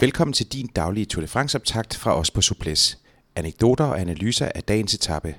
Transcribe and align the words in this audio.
Velkommen 0.00 0.32
til 0.32 0.46
din 0.46 0.66
daglige 0.66 1.04
Tour 1.04 1.20
de 1.20 1.28
France-optakt 1.28 1.96
fra 1.96 2.18
os 2.18 2.30
på 2.30 2.40
Suples. 2.40 2.98
Anekdoter 3.36 3.84
og 3.84 4.00
analyser 4.00 4.48
af 4.54 4.62
dagens 4.62 4.94
etape. 4.94 5.34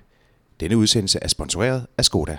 Denne 0.60 0.78
udsendelse 0.78 1.20
er 1.22 1.28
sponsoreret 1.28 1.88
af 1.98 2.06
Skoda. 2.06 2.38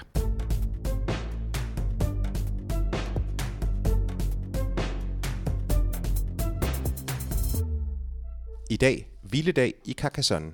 I 8.70 8.76
dag, 8.76 9.08
hviledag 9.22 9.74
i 9.84 9.92
Carcassonne. 9.92 10.52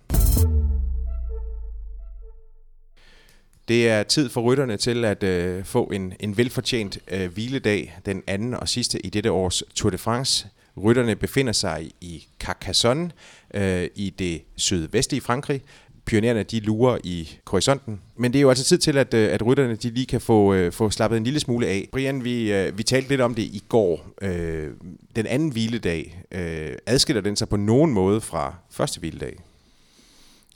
Det 3.68 3.88
er 3.88 4.02
tid 4.02 4.28
for 4.28 4.40
rytterne 4.40 4.76
til 4.76 5.04
at 5.04 5.22
øh, 5.22 5.64
få 5.64 5.84
en, 5.84 6.12
en 6.20 6.36
velfortjent 6.36 6.98
øh, 7.10 7.32
hviledag, 7.32 7.98
den 8.06 8.22
anden 8.26 8.54
og 8.54 8.68
sidste 8.68 9.06
i 9.06 9.10
dette 9.10 9.30
års 9.30 9.62
Tour 9.74 9.90
de 9.90 9.98
France. 9.98 10.48
Rytterne 10.84 11.16
befinder 11.16 11.52
sig 11.52 11.90
i 12.00 12.26
Carcassonne 12.40 13.10
øh, 13.54 13.88
i 13.94 14.14
det 14.18 14.42
sydvestlige 14.56 15.20
Frankrig. 15.20 15.62
Pionererne 16.04 16.42
de 16.42 16.60
lurer 16.60 16.98
i 17.04 17.38
horisonten. 17.46 18.00
Men 18.16 18.32
det 18.32 18.38
er 18.38 18.42
jo 18.42 18.48
altså 18.48 18.64
tid 18.64 18.78
til, 18.78 18.98
at, 18.98 19.14
øh, 19.14 19.32
at 19.32 19.46
rytterne 19.46 19.76
de 19.76 19.90
lige 19.90 20.06
kan 20.06 20.20
få, 20.20 20.54
øh, 20.54 20.72
få 20.72 20.90
slappet 20.90 21.16
en 21.16 21.24
lille 21.24 21.40
smule 21.40 21.66
af. 21.66 21.88
Brian, 21.92 22.24
vi, 22.24 22.52
øh, 22.52 22.78
vi 22.78 22.82
talte 22.82 23.08
lidt 23.08 23.20
om 23.20 23.34
det 23.34 23.42
i 23.42 23.62
går. 23.68 24.06
Øh, 24.22 24.70
den 25.16 25.26
anden 25.26 25.50
hviledag, 25.52 26.22
øh, 26.32 26.72
adskiller 26.86 27.22
den 27.22 27.36
sig 27.36 27.48
på 27.48 27.56
nogen 27.56 27.92
måde 27.92 28.20
fra 28.20 28.54
første 28.70 29.00
hviledag? 29.00 29.36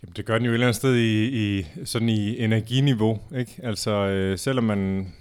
Jamen, 0.02 0.12
det 0.16 0.25
gør 0.25 0.34
den 0.34 0.45
jo 0.45 0.50
et 0.50 0.55
eller 0.55 0.66
andet 0.66 0.77
sted 0.77 0.97
i, 0.97 1.59
i, 1.59 1.66
sådan 1.84 2.09
i 2.09 2.39
energiniveau. 2.39 3.19
Ikke? 3.39 3.61
Altså, 3.62 3.91
øh, 3.91 4.39
selvom 4.39 4.64
man, 4.64 5.12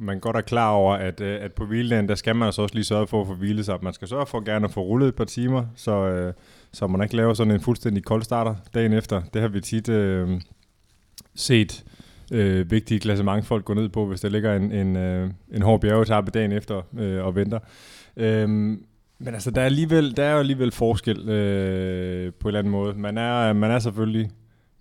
man 0.00 0.20
godt 0.20 0.36
er 0.36 0.40
klar 0.40 0.70
over, 0.70 0.94
at, 0.94 1.20
øh, 1.20 1.44
at 1.44 1.52
på 1.52 1.64
hviledagen, 1.64 2.08
der 2.08 2.14
skal 2.14 2.36
man 2.36 2.46
altså 2.46 2.62
også 2.62 2.74
lige 2.74 2.84
sørge 2.84 3.06
for 3.06 3.20
at 3.20 3.26
få 3.26 3.34
hvilet 3.34 3.64
sig. 3.64 3.78
Man 3.82 3.92
skal 3.92 4.08
sørge 4.08 4.26
for 4.26 4.44
gerne 4.44 4.64
at 4.64 4.70
få 4.70 4.80
rullet 4.80 5.08
et 5.08 5.14
par 5.14 5.24
timer, 5.24 5.64
så, 5.76 5.92
øh, 5.92 6.32
så 6.72 6.86
man 6.86 7.02
ikke 7.02 7.16
laver 7.16 7.34
sådan 7.34 7.50
en 7.50 7.60
fuldstændig 7.60 8.04
kold 8.04 8.22
starter 8.22 8.54
dagen 8.74 8.92
efter. 8.92 9.22
Det 9.34 9.40
har 9.40 9.48
vi 9.48 9.60
tit 9.60 9.88
øh, 9.88 10.40
set 11.34 11.84
øh, 12.32 12.70
vigtige 12.70 13.00
klassementfolk 13.00 13.64
gå 13.64 13.74
ned 13.74 13.88
på, 13.88 14.06
hvis 14.06 14.20
der 14.20 14.28
ligger 14.28 14.56
en, 14.56 14.72
en, 14.72 14.96
øh, 14.96 15.30
en 15.52 15.62
hård 15.62 15.80
bjergetappe 15.80 16.30
dagen 16.30 16.52
efter 16.52 16.82
øh, 16.98 17.24
og 17.24 17.34
venter. 17.34 17.58
Øh, 18.16 18.48
men 19.22 19.34
altså, 19.34 19.50
der 19.50 19.60
er, 19.60 19.66
alligevel, 19.66 20.16
der 20.16 20.24
er 20.24 20.32
jo 20.32 20.38
alligevel 20.38 20.70
forskel 20.70 21.28
øh, 21.28 22.32
på 22.32 22.48
en 22.48 22.50
eller 22.50 22.58
anden 22.58 22.70
måde. 22.70 22.94
Man 22.94 23.18
er, 23.18 23.52
man 23.52 23.70
er 23.70 23.78
selvfølgelig 23.78 24.30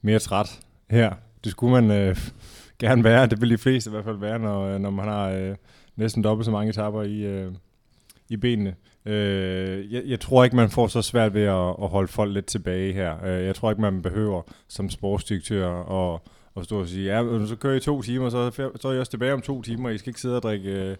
mere 0.02 0.20
træt 0.20 0.59
her. 0.89 1.14
Det 1.44 1.52
skulle 1.52 1.81
man 1.81 2.02
øh, 2.02 2.16
gerne 2.80 3.03
være. 3.03 3.27
Det 3.27 3.41
vil 3.41 3.49
de 3.49 3.58
fleste 3.58 3.89
i 3.89 3.91
hvert 3.91 4.03
fald 4.03 4.17
være, 4.17 4.39
når, 4.39 4.66
øh, 4.66 4.80
når 4.80 4.89
man 4.89 5.08
har 5.08 5.30
øh, 5.30 5.55
næsten 5.95 6.23
dobbelt 6.23 6.45
så 6.45 6.52
mange 6.52 6.69
etapper 6.69 7.03
i, 7.03 7.21
øh, 7.21 7.52
i 8.30 8.38
benene. 8.38 8.75
Øh, 9.05 9.94
jeg, 9.94 10.03
jeg 10.05 10.19
tror 10.19 10.44
ikke, 10.44 10.55
man 10.55 10.69
får 10.69 10.88
så 10.88 11.02
svært 11.02 11.33
ved 11.33 11.44
at, 11.44 11.75
at 11.83 11.89
holde 11.89 12.08
folk 12.08 12.33
lidt 12.33 12.45
tilbage 12.45 12.94
her. 12.94 13.25
Øh, 13.25 13.45
jeg 13.45 13.55
tror 13.55 13.69
ikke, 13.69 13.81
man 13.81 14.02
behøver 14.02 14.41
som 14.67 14.89
sportsdirektør 14.89 15.69
at, 15.69 16.19
at 16.58 16.66
stå 16.66 16.80
og 16.80 16.88
sige, 16.88 17.16
ja, 17.16 17.45
så 17.45 17.55
kører 17.55 17.75
I 17.75 17.80
to 17.80 18.02
timer, 18.02 18.30
så, 18.30 18.52
så 18.81 18.88
er 18.88 18.93
I 18.93 18.99
også 18.99 19.11
tilbage 19.11 19.33
om 19.33 19.41
to 19.41 19.61
timer. 19.61 19.89
I 19.89 19.97
skal 19.97 20.09
ikke 20.09 20.21
sidde 20.21 20.36
og 20.36 20.43
drikke 20.43 20.69
øh, 20.69 20.95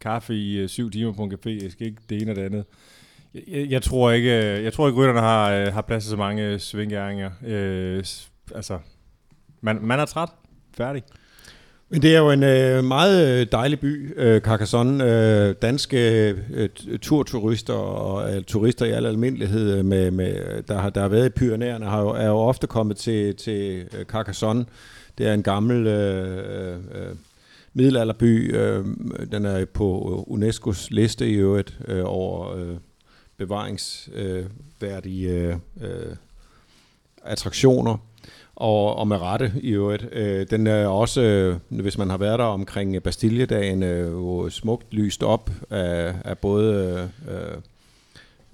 kaffe 0.00 0.34
i 0.34 0.58
øh, 0.58 0.68
syv 0.68 0.90
timer 0.90 1.12
på 1.12 1.22
en 1.22 1.32
café. 1.32 1.50
I 1.50 1.70
skal 1.70 1.86
ikke 1.86 2.02
det 2.08 2.22
ene 2.22 2.32
og 2.32 2.36
det 2.36 2.42
andet. 2.42 2.64
Jeg, 3.34 3.70
jeg 3.70 3.82
tror 3.82 4.10
ikke, 4.10 4.56
øh, 4.56 4.64
jeg 4.64 4.72
tror 4.72 4.88
ikke 4.88 5.00
rytterne 5.00 5.20
har, 5.20 5.50
øh, 5.50 5.72
har 5.72 5.82
plads 5.82 6.04
til 6.04 6.10
så 6.10 6.16
mange 6.16 6.58
svingæringer. 6.58 7.30
Øh, 7.46 8.04
altså, 8.54 8.78
man, 9.60 9.78
man 9.82 10.00
er 10.00 10.04
træt. 10.04 10.28
Færdig. 10.76 11.02
Men 11.88 12.02
det 12.02 12.14
er 12.14 12.18
jo 12.18 12.30
en 12.30 12.42
øh, 12.42 12.84
meget 12.84 13.40
øh, 13.40 13.46
dejlig 13.52 13.80
by, 13.80 14.12
øh, 14.16 14.40
Carcassonne. 14.40 15.04
Øh, 15.04 15.54
danske 15.62 16.28
øh, 16.54 16.68
turturister 17.02 17.74
og 17.74 18.34
øh, 18.34 18.42
turister 18.44 18.86
i 18.86 18.90
al 18.90 19.06
almindelighed, 19.06 19.78
øh, 19.78 19.84
med, 19.84 20.10
med, 20.10 20.62
der, 20.62 20.78
har, 20.78 20.90
der 20.90 21.00
har 21.00 21.08
været 21.08 21.26
i 21.26 21.30
Pyrenæerne, 21.30 21.86
har 21.86 22.00
jo, 22.00 22.08
er 22.08 22.26
jo 22.26 22.36
ofte 22.36 22.66
kommet 22.66 22.96
til, 22.96 23.36
til 23.36 23.88
øh, 23.98 24.04
Carcassonne. 24.04 24.66
Det 25.18 25.26
er 25.26 25.34
en 25.34 25.42
gammel 25.42 25.86
øh, 25.86 26.76
øh, 26.76 27.16
middelalderby. 27.74 28.56
Øh, 28.56 28.84
den 29.32 29.44
er 29.44 29.64
på 29.64 30.24
UNESCO's 30.30 30.86
liste 30.90 31.30
i 31.30 31.34
øvrigt 31.34 31.78
øh, 31.88 32.02
over 32.04 32.56
øh, 32.56 32.76
bevaringsværdige 33.36 35.30
øh, 35.30 35.56
øh, 35.80 36.16
attraktioner 37.24 37.96
og, 38.56 38.96
og 38.96 39.08
med 39.08 39.16
rette 39.16 39.52
i 39.62 39.70
øvrigt. 39.70 40.08
Øh, 40.12 40.46
den 40.50 40.66
er 40.66 40.86
også, 40.86 41.22
øh, 41.22 41.56
hvis 41.68 41.98
man 41.98 42.10
har 42.10 42.16
været 42.16 42.38
der 42.38 42.44
omkring 42.44 42.94
øh, 42.94 43.02
Bastiljedagen, 43.02 43.82
øh, 43.82 44.12
jo 44.12 44.50
smukt 44.50 44.94
lyst 44.94 45.22
op 45.22 45.50
af, 45.70 46.14
af 46.24 46.38
både 46.38 47.08
øh, 47.28 47.36
øh 47.36 47.56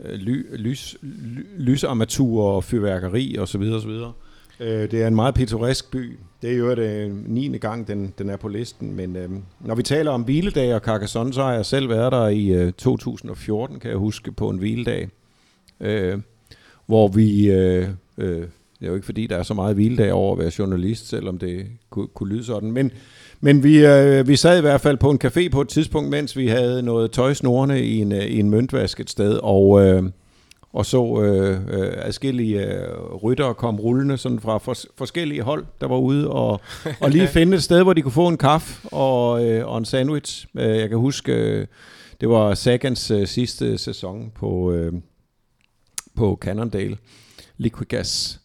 ly, 0.05 0.57
lys, 0.57 0.97
ly, 1.03 1.47
lysarmatur 1.59 2.45
og 2.45 2.65
fyrværkeri 2.65 3.39
osv. 3.39 3.61
videre. 3.61 4.13
Øh, 4.61 4.91
det 4.91 5.03
er 5.03 5.07
en 5.07 5.15
meget 5.15 5.35
pittoresk 5.35 5.91
by. 5.91 6.19
Det 6.43 6.53
er 6.53 6.57
jo 6.57 6.75
det 6.75 7.13
9. 7.27 7.59
gang, 7.59 7.89
den, 7.89 8.15
den 8.19 8.31
er 8.31 8.37
på 8.37 8.49
listen. 8.49 8.95
Men 8.97 9.17
øh, 9.17 9.31
når 9.61 9.75
vi 9.75 9.83
taler 9.83 10.11
om 10.11 10.23
hviledag 10.23 10.75
og 10.75 10.81
Carcassonne, 10.81 11.35
så 11.35 11.43
har 11.43 11.53
jeg 11.53 11.67
selv 11.67 11.89
været 11.89 12.13
der 12.13 12.29
i 12.29 12.49
øh, 12.49 12.73
2014, 12.73 13.81
kan 13.81 13.91
jeg 13.91 13.99
huske, 13.99 14.33
på 14.33 14.51
en 14.51 14.59
hviledag. 14.59 15.09
Øh, 15.81 16.19
hvor 16.87 17.09
vi... 17.09 17.51
Øh, 17.51 17.89
øh, 18.19 18.47
det 18.81 18.87
er 18.87 18.91
jo 18.91 18.95
ikke 18.95 19.07
fordi, 19.07 19.27
der 19.27 19.37
er 19.37 19.43
så 19.43 19.55
meget 19.55 19.75
hviledag 19.75 20.13
over 20.13 20.33
at 20.33 20.39
være 20.39 20.51
journalist, 20.59 21.09
selvom 21.09 21.39
det 21.39 21.67
kunne, 21.91 22.07
kunne 22.15 22.29
lyde 22.29 22.45
sådan. 22.45 22.73
Men, 22.73 22.91
men 23.41 23.65
vi, 23.65 23.87
øh, 23.87 24.29
vi 24.29 24.37
sad 24.37 24.59
i 24.59 24.61
hvert 24.61 24.81
fald 24.81 24.97
på 24.97 25.11
en 25.11 25.21
café 25.25 25.49
på 25.49 25.61
et 25.61 25.69
tidspunkt, 25.69 26.11
mens 26.11 26.37
vi 26.37 26.47
havde 26.47 26.83
noget 26.83 27.11
tøjsnorene 27.11 27.83
i 27.83 27.99
en, 27.99 28.13
i 28.13 28.39
en 28.39 28.51
møntvask 28.51 29.01
et 29.01 29.11
sted, 29.11 29.41
og, 29.43 29.87
øh, 29.87 30.03
og 30.73 30.87
så 30.87 31.23
øh, 31.23 31.61
øh, 31.69 31.93
adskillige 31.97 32.67
øh, 32.67 33.15
rytter 33.15 33.53
kom 33.53 33.81
rullende 33.81 34.17
sådan 34.19 34.41
fra 34.41 34.59
for, 34.59 34.77
forskellige 34.99 35.43
hold, 35.43 35.65
der 35.81 35.89
var 35.89 35.97
ude, 35.97 36.29
og, 36.29 36.61
og 37.03 37.11
lige 37.11 37.29
finde 37.29 37.57
et 37.57 37.63
sted, 37.63 37.83
hvor 37.83 37.93
de 37.93 38.03
kunne 38.03 38.13
få 38.13 38.29
en 38.29 38.39
kaffe 38.39 38.89
og, 38.89 39.47
øh, 39.47 39.67
og 39.67 39.79
en 39.79 39.85
sandwich. 39.85 40.47
Øh, 40.59 40.79
jeg 40.79 40.89
kan 40.89 40.99
huske, 40.99 41.33
øh, 41.33 41.67
det 42.21 42.29
var 42.29 42.55
Sagans 42.55 43.11
øh, 43.11 43.27
sidste 43.27 43.79
sæson 43.79 44.33
på, 44.35 44.73
øh, 44.73 44.93
på 46.17 46.39
Cannondale. 46.41 46.97
Liquigas 47.57 48.41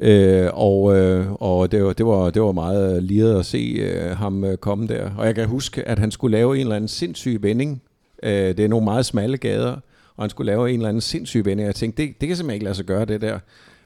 Øh, 0.00 0.48
og 0.52 0.96
øh, 0.96 1.32
og 1.32 1.72
det, 1.72 1.84
var, 1.84 1.92
det, 1.92 2.06
var, 2.06 2.30
det 2.30 2.42
var 2.42 2.52
meget 2.52 3.02
liret 3.02 3.38
at 3.38 3.46
se 3.46 3.58
øh, 3.58 4.16
ham 4.16 4.44
øh, 4.44 4.56
komme 4.56 4.86
der. 4.86 5.10
Og 5.18 5.26
jeg 5.26 5.34
kan 5.34 5.48
huske, 5.48 5.88
at 5.88 5.98
han 5.98 6.10
skulle 6.10 6.36
lave 6.36 6.54
en 6.54 6.60
eller 6.60 6.76
anden 6.76 6.88
sindssyg 6.88 7.38
vending. 7.42 7.82
Øh, 8.22 8.32
det 8.32 8.60
er 8.60 8.68
nogle 8.68 8.84
meget 8.84 9.06
smalle 9.06 9.36
gader, 9.36 9.76
og 10.16 10.22
han 10.22 10.30
skulle 10.30 10.52
lave 10.52 10.70
en 10.70 10.76
eller 10.76 10.88
anden 10.88 11.00
sindssyg 11.00 11.44
vending. 11.44 11.66
Jeg 11.66 11.74
tænkte, 11.74 12.02
det, 12.02 12.20
det 12.20 12.28
kan 12.28 12.36
simpelthen 12.36 12.54
ikke 12.54 12.64
lade 12.64 12.74
sig 12.74 12.84
gøre, 12.84 13.04
det 13.04 13.20
der. 13.20 13.38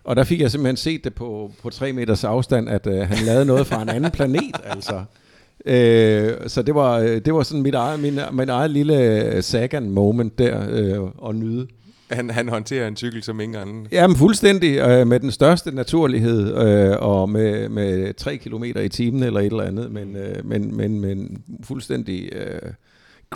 Og 0.04 0.16
der 0.16 0.24
fik 0.24 0.40
jeg 0.40 0.50
simpelthen 0.50 0.76
set 0.76 1.04
det 1.04 1.14
på, 1.14 1.50
på 1.62 1.70
tre 1.70 1.92
meters 1.92 2.24
afstand, 2.24 2.68
at 2.68 2.86
øh, 2.86 2.98
han 2.98 3.18
lavede 3.26 3.44
noget 3.44 3.66
fra 3.66 3.82
en 3.82 3.88
anden 3.88 4.10
planet, 4.10 4.56
altså. 4.74 5.04
Øh, 5.64 6.34
så 6.46 6.62
det 6.62 6.74
var, 6.74 6.98
det 7.00 7.34
var 7.34 7.42
sådan 7.42 7.62
mit 7.62 7.74
eget, 7.74 8.00
min, 8.00 8.18
min 8.32 8.48
eget 8.48 8.70
lille 8.70 9.42
Sagan-moment 9.42 10.38
der 10.38 10.66
øh, 10.70 11.28
at 11.28 11.34
nyde. 11.34 11.66
Han, 12.10 12.30
han 12.30 12.48
håndterer 12.48 12.88
en 12.88 12.96
cykel 12.96 13.22
som 13.22 13.40
ingen 13.40 13.62
anden. 13.62 13.86
Jamen 13.92 14.16
fuldstændig, 14.16 14.78
øh, 14.78 15.06
med 15.06 15.20
den 15.20 15.30
største 15.30 15.74
naturlighed, 15.74 16.56
øh, 16.56 16.96
og 16.98 17.28
med, 17.28 17.68
med 17.68 18.14
3 18.14 18.36
km 18.36 18.64
i 18.64 18.88
timen 18.88 19.22
eller 19.22 19.40
et 19.40 19.46
eller 19.46 19.62
andet, 19.62 19.92
men, 19.92 20.16
øh, 20.16 20.46
men, 20.46 20.76
men, 20.76 21.00
men 21.00 21.42
fuldstændig 21.64 22.32
øh, 22.32 22.72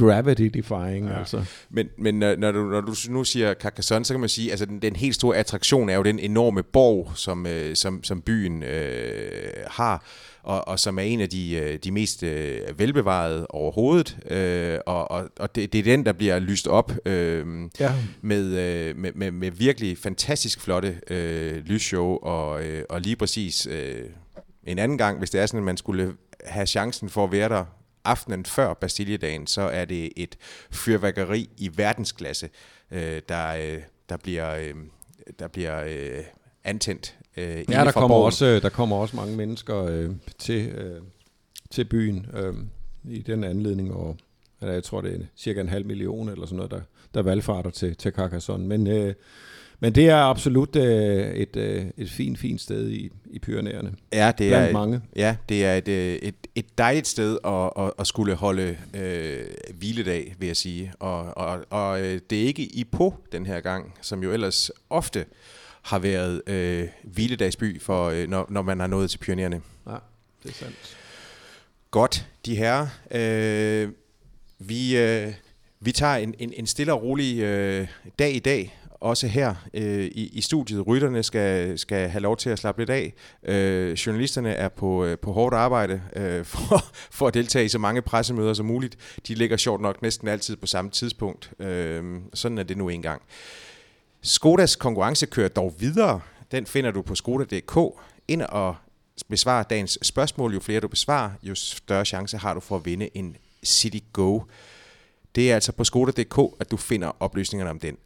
gravity-defying. 0.01 1.09
Ja. 1.09 1.19
Altså. 1.19 1.45
Men, 1.71 1.89
men 1.99 2.15
når, 2.15 2.53
du, 2.53 2.65
når 2.65 2.81
du 2.81 2.95
nu 3.09 3.25
siger 3.25 3.55
Carcassonne, 3.55 4.05
så 4.05 4.15
kan 4.15 4.21
man 4.21 4.29
sige, 4.29 4.47
at 4.49 4.51
altså, 4.51 4.67
den, 4.67 4.83
den 4.83 4.97
helt 4.97 5.15
store 5.15 5.37
attraktion 5.37 5.89
er 5.89 5.97
jo 5.97 6.03
den 6.03 6.19
enorme 6.19 6.63
borg, 6.63 7.13
som, 7.15 7.47
øh, 7.47 7.77
som, 7.77 8.05
som 8.05 8.23
byen 8.23 8.63
øh, 8.63 9.53
har 9.67 10.05
og, 10.43 10.69
og 10.69 10.79
som 10.79 10.99
er 10.99 11.03
en 11.03 11.21
af 11.21 11.29
de, 11.29 11.57
øh, 11.57 11.79
de 11.85 11.93
mest 11.93 12.23
øh, 12.23 12.79
velbevarede 12.79 13.47
overhovedet. 13.47 14.19
Øh, 14.31 14.79
og 14.87 15.11
og, 15.11 15.31
og 15.39 15.55
det, 15.55 15.73
det 15.73 15.79
er 15.79 15.83
den, 15.83 16.07
der 16.07 16.13
bliver 16.13 16.39
lyst 16.39 16.69
op 16.69 16.93
øh, 17.07 17.47
ja. 17.81 17.93
med, 18.23 18.45
øh, 18.45 18.97
med, 18.97 19.13
med, 19.15 19.31
med 19.31 19.51
virkelig 19.51 19.99
fantastisk 19.99 20.61
flotte 20.61 21.01
øh, 21.11 21.57
lysshow, 21.65 22.17
og, 22.17 22.65
øh, 22.65 22.85
og 22.91 23.01
lige 23.01 23.17
præcis 23.17 23.67
øh, 23.67 24.05
en 24.65 24.79
anden 24.79 24.99
gang, 24.99 25.19
hvis 25.19 25.31
det 25.31 25.41
er 25.41 25.47
sådan, 25.47 25.59
at 25.59 25.65
man 25.65 25.77
skulle 25.77 26.13
have 26.45 26.67
chancen 26.67 27.09
for 27.09 27.25
at 27.25 27.33
være 27.33 27.49
der 27.49 27.65
aftenen 28.11 28.45
før 28.45 28.75
Bastiljedagen, 28.75 29.47
så 29.47 29.61
er 29.63 29.85
det 29.85 30.13
et 30.17 30.37
fyrværkeri 30.71 31.51
i 31.57 31.71
verdensklasse, 31.77 32.49
øh, 32.91 33.23
der, 33.29 33.49
øh, 33.49 33.83
der 34.09 34.17
bliver, 34.17 34.55
øh, 34.55 34.75
der 35.39 35.49
bliver 35.49 35.85
øh, 35.87 36.25
antændt 36.65 37.17
Øh, 37.37 37.65
ja, 37.71 37.85
der 37.85 37.93
kommer, 37.93 38.17
også, 38.17 38.61
der 38.61 38.69
kommer 38.69 38.97
også 38.97 39.17
mange 39.17 39.37
mennesker 39.37 39.85
øh, 39.85 40.11
til, 40.39 40.69
øh, 40.69 41.03
til 41.71 41.85
byen 41.85 42.27
øh, 42.35 42.55
i 43.05 43.23
den 43.23 43.45
anledning, 43.45 43.93
og 43.93 44.17
jeg 44.61 44.85
tror, 44.85 45.01
det 45.01 45.15
er 45.15 45.19
cirka 45.37 45.61
en 45.61 45.69
halv 45.69 45.87
million 45.87 46.29
eller 46.29 46.47
sådan 46.47 46.57
noget, 46.57 46.71
der, 46.71 46.81
der 47.15 47.23
valgfarter 47.23 47.71
til, 47.71 47.97
til 47.97 48.13
Carcassonne. 48.13 48.67
Men, 48.67 48.87
øh, 48.87 49.15
Men 49.83 49.95
det 49.95 50.09
er 50.09 50.17
absolut 50.17 50.77
øh, 50.77 51.31
et, 51.35 51.57
øh, 51.57 51.87
et 51.97 52.11
fint, 52.11 52.39
fint 52.39 52.61
sted 52.61 52.91
i, 52.91 53.11
i 53.31 53.39
Pyrenæerne. 53.39 53.95
Ja, 54.13 54.27
det 54.27 54.49
Blandt 54.49 54.69
er, 54.69 54.73
mange. 54.73 55.01
Ja, 55.17 55.37
det 55.49 55.65
er 55.65 55.75
et, 55.75 55.89
øh, 55.89 56.15
et, 56.15 56.35
et 56.55 56.79
dejligt 56.79 57.07
sted 57.07 57.39
at, 57.45 57.85
at, 57.85 57.93
at 57.99 58.07
skulle 58.07 58.35
holde 58.35 58.77
øh, 58.95 59.45
hviledag, 59.75 60.35
vil 60.39 60.47
jeg 60.47 60.57
sige. 60.57 60.93
Og, 60.99 61.37
og, 61.37 61.65
og 61.71 62.01
øh, 62.01 62.21
det 62.31 62.43
er 62.43 62.47
ikke 62.47 62.63
i 62.63 62.85
på 62.85 63.15
den 63.33 63.47
her 63.47 63.61
gang, 63.61 63.95
som 64.01 64.23
jo 64.23 64.33
ellers 64.33 64.71
ofte 64.91 65.25
har 65.83 65.99
været 65.99 66.43
øh, 66.47 66.89
hviledagsby, 67.03 67.81
for, 67.81 68.09
øh, 68.09 68.29
når, 68.29 68.47
når 68.49 68.63
man 68.63 68.81
har 68.81 68.87
nået 68.87 69.11
til 69.11 69.19
Pyrenæerne. 69.19 69.61
Ja, 69.87 69.95
det 70.43 70.51
er 70.51 70.55
sandt. 70.55 70.97
Godt, 71.91 72.27
de 72.47 72.57
her. 72.57 72.87
Øh, 73.11 73.89
vi, 74.59 74.97
øh, 74.97 75.33
vi 75.81 75.93
tager 75.93 76.17
en, 76.17 76.35
en, 76.39 76.53
en 76.57 76.67
stille 76.67 76.93
og 76.93 77.03
rolig 77.03 77.39
øh, 77.41 77.89
dag 78.19 78.35
i 78.35 78.39
dag, 78.39 78.80
også 79.01 79.27
her 79.27 79.55
øh, 79.75 80.05
i, 80.05 80.31
i 80.33 80.41
studiet. 80.41 80.87
Rytterne 80.87 81.23
skal, 81.23 81.79
skal 81.79 82.09
have 82.09 82.23
lov 82.23 82.37
til 82.37 82.51
at 82.51 82.59
slappe 82.59 82.81
lidt 82.81 82.91
af. 82.91 83.15
Øh, 83.43 83.93
journalisterne 83.93 84.53
er 84.53 84.69
på, 84.69 85.05
øh, 85.05 85.19
på 85.19 85.33
hårdt 85.33 85.55
arbejde 85.55 86.03
øh, 86.17 86.45
for, 86.55 86.85
for 87.11 87.29
at 87.29 87.35
deltage 87.35 87.65
i 87.65 87.69
så 87.69 87.79
mange 87.79 88.03
pressemøder 88.03 88.55
som 88.55 88.67
muligt. 88.67 88.97
De 89.29 89.35
ligger 89.35 89.57
sjovt 89.57 89.81
nok 89.81 90.03
næsten 90.03 90.29
altid 90.29 90.57
på 90.57 90.67
samme 90.67 90.91
tidspunkt. 90.91 91.51
Øh, 91.59 92.21
sådan 92.35 92.59
er 92.59 92.63
det 92.63 92.77
nu 92.77 92.89
engang. 92.89 93.23
Skodas 94.23 94.77
konkurrence 94.77 95.27
kører 95.27 95.49
dog 95.49 95.75
videre. 95.79 96.21
Den 96.53 96.67
finder 96.67 96.91
du 96.91 97.03
på 97.03 97.15
skoda.dk. 97.15 97.79
Ind 98.29 98.43
og 98.43 98.77
besvar 99.29 99.63
dagens 99.63 99.99
spørgsmål. 100.03 100.55
Jo 100.55 100.61
flere 100.61 100.81
du 100.81 100.89
besvarer, 100.89 101.31
jo 101.43 101.55
større 101.55 102.05
chance 102.05 102.39
har 102.39 102.55
du 102.55 102.61
for 102.61 102.77
at 102.77 102.85
vinde 102.85 103.09
en 103.15 103.37
City 103.65 103.99
Go. 104.13 104.41
Det 105.35 105.51
er 105.51 105.55
altså 105.55 105.73
på 105.73 105.85
skoda.dk, 105.85 106.57
at 106.61 106.71
du 106.71 106.77
finder 106.77 107.13
oplysningerne 107.21 107.71
om 107.71 107.81
den. 107.81 107.97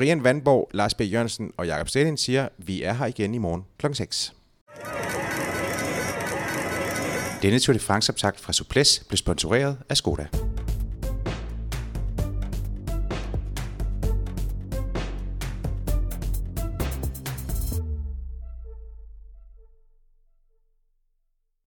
Brian 0.00 0.24
Vandborg, 0.24 0.68
Lars 0.74 0.94
B. 0.94 1.00
Jørgensen 1.00 1.52
og 1.56 1.66
Jakob 1.66 1.88
Stelin 1.88 2.16
siger, 2.16 2.48
vi 2.58 2.82
er 2.82 2.92
her 2.92 3.06
igen 3.06 3.34
i 3.34 3.38
morgen 3.38 3.64
kl. 3.78 3.86
6. 3.92 4.34
Denne 7.42 7.58
Tour 7.58 7.72
de 7.72 7.78
France-optakt 7.78 8.40
fra 8.40 8.52
Suples 8.52 9.04
blev 9.08 9.16
sponsoreret 9.16 9.78
af 9.88 9.96
Skoda. 9.96 10.26